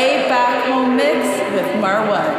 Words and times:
Way 0.00 0.26
Back 0.30 0.64
Home 0.64 0.96
Mix 0.96 1.26
with 1.52 1.66
Marwan. 1.76 2.32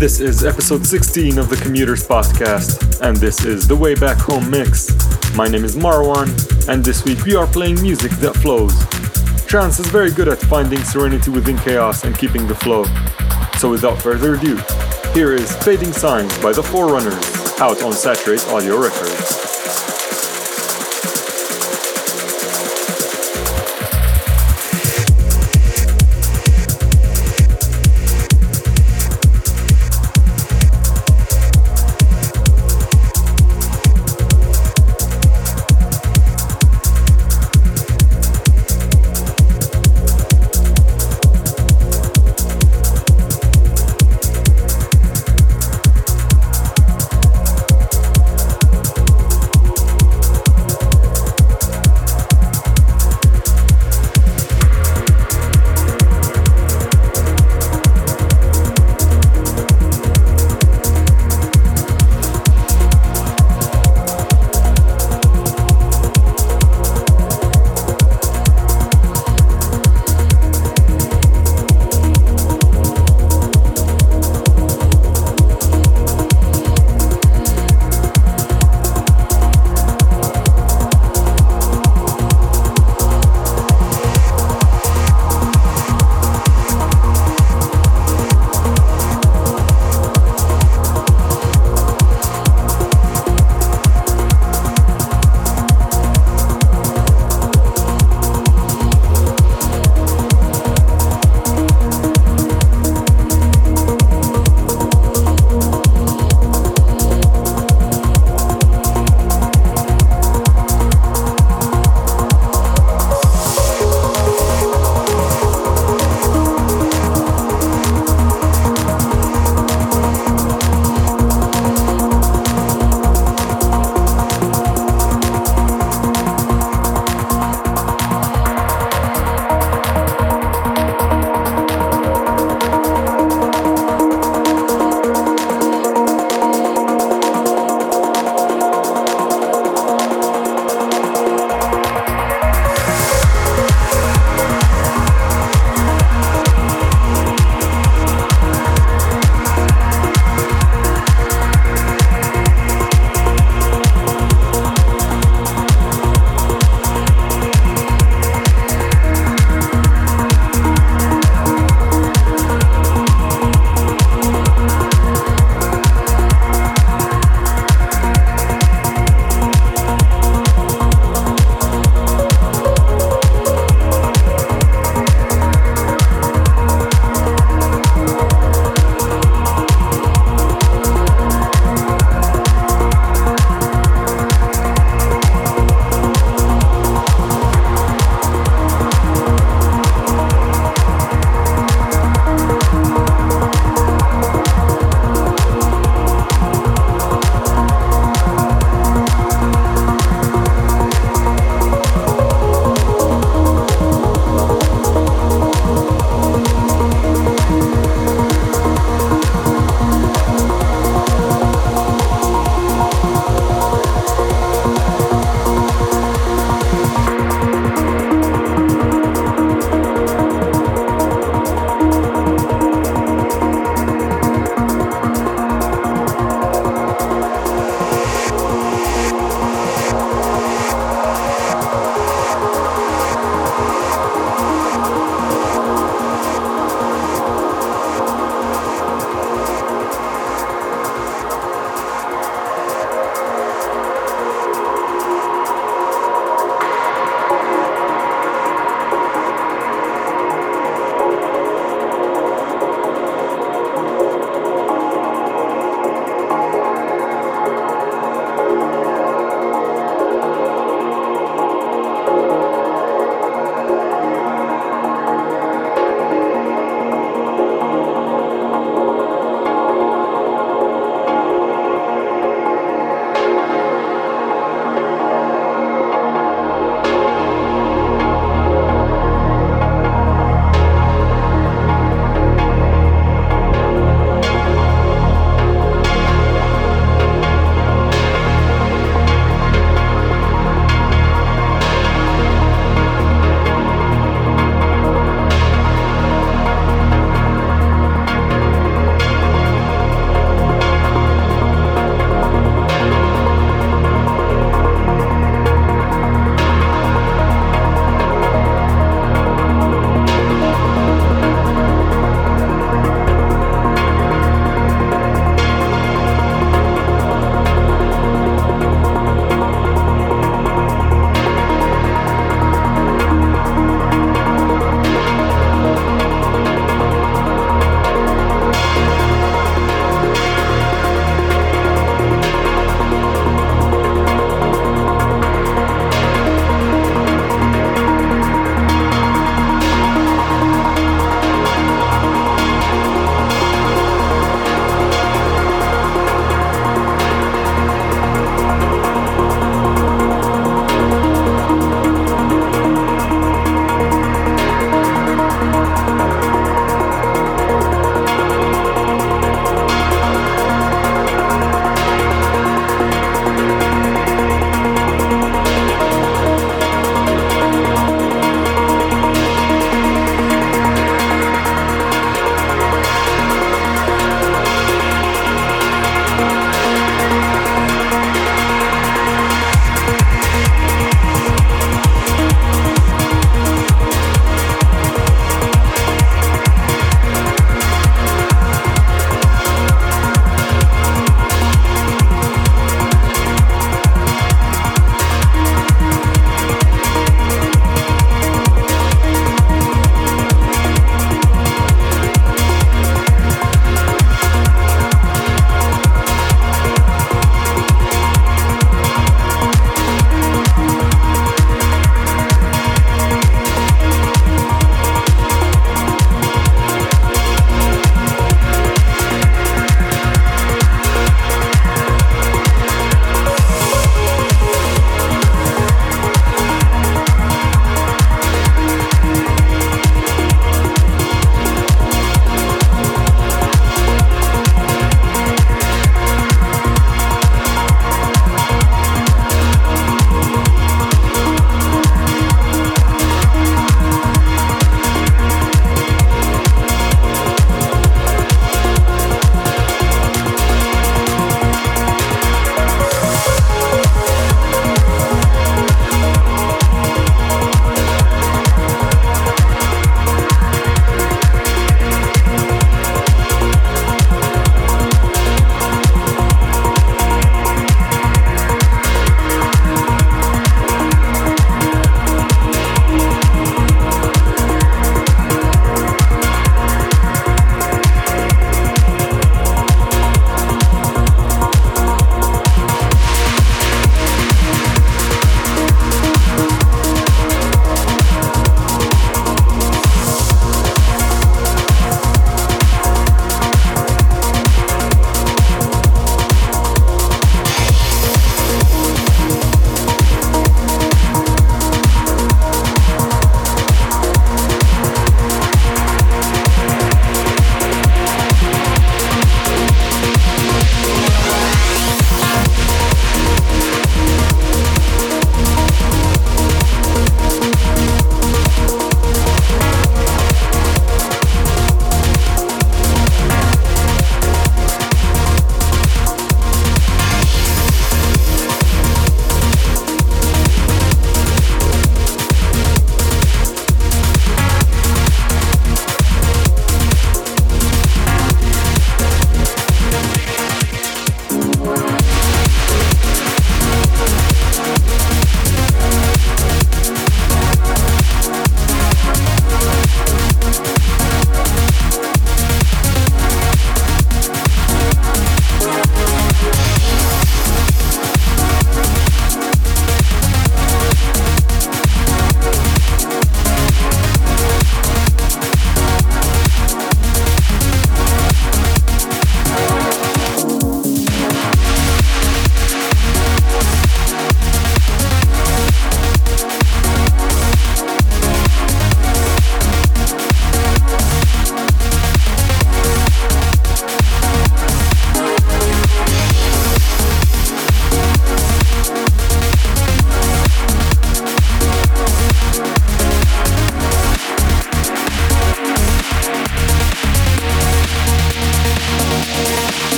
This 0.00 0.18
is 0.18 0.44
episode 0.44 0.84
16 0.84 1.38
of 1.38 1.48
the 1.48 1.54
Commuters 1.62 2.04
Podcast, 2.04 3.00
and 3.06 3.16
this 3.18 3.44
is 3.44 3.68
the 3.68 3.76
Way 3.76 3.94
Back 3.94 4.18
Home 4.18 4.50
Mix. 4.50 4.90
My 5.36 5.46
name 5.46 5.64
is 5.64 5.76
Marwan, 5.76 6.28
and 6.68 6.84
this 6.84 7.04
week 7.04 7.24
we 7.24 7.36
are 7.36 7.46
playing 7.46 7.80
music 7.80 8.10
that 8.22 8.34
flows. 8.38 8.74
Trance 9.46 9.78
is 9.78 9.86
very 9.86 10.10
good 10.10 10.26
at 10.26 10.38
finding 10.38 10.82
serenity 10.82 11.30
within 11.30 11.56
chaos 11.58 12.02
and 12.02 12.18
keeping 12.18 12.48
the 12.48 12.56
flow. 12.56 12.82
So 13.58 13.70
without 13.70 14.02
further 14.02 14.34
ado, 14.34 14.56
here 15.14 15.34
is 15.34 15.54
Fading 15.58 15.92
Signs 15.92 16.36
by 16.38 16.50
the 16.50 16.64
Forerunners, 16.64 17.60
out 17.60 17.80
on 17.84 17.92
Saturate 17.92 18.44
Audio 18.48 18.76
Records. 18.76 19.49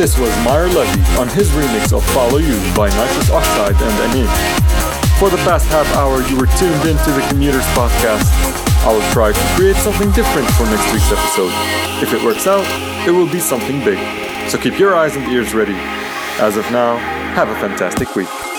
This 0.00 0.18
was 0.18 0.30
Maor 0.48 0.66
Levi 0.66 1.20
on 1.20 1.28
his 1.28 1.50
remix 1.50 1.92
of 1.92 2.02
Follow 2.14 2.38
You 2.38 2.56
by 2.74 2.88
Nitrous 2.88 3.30
Oxide 3.30 3.76
and 3.76 3.98
Aneym. 4.08 5.18
For 5.18 5.28
the 5.28 5.36
past 5.44 5.66
half 5.66 5.86
hour, 5.94 6.22
you 6.22 6.38
were 6.38 6.46
tuned 6.56 6.88
into 6.88 7.10
the 7.10 7.20
Commuters 7.28 7.66
Podcast. 7.76 8.24
I 8.86 8.94
will 8.94 9.12
try 9.12 9.30
to 9.30 9.54
create 9.54 9.76
something 9.76 10.10
different 10.12 10.48
for 10.52 10.64
next 10.64 10.90
week's 10.94 11.12
episode. 11.12 11.52
If 12.02 12.14
it 12.14 12.24
works 12.24 12.46
out, 12.46 12.64
it 13.06 13.10
will 13.10 13.30
be 13.30 13.40
something 13.40 13.84
big. 13.84 13.98
So 14.48 14.56
keep 14.56 14.78
your 14.78 14.96
eyes 14.96 15.16
and 15.16 15.30
ears 15.30 15.52
ready. 15.52 15.76
As 16.40 16.56
of 16.56 16.64
now, 16.72 16.96
have 17.36 17.50
a 17.50 17.54
fantastic 17.56 18.16
week. 18.16 18.49